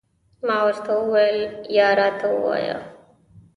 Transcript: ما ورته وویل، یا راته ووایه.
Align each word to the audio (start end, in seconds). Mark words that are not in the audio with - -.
ما 0.47 0.57
ورته 0.67 0.91
وویل، 1.01 1.39
یا 1.77 1.87
راته 1.99 2.27
ووایه. 2.31 2.77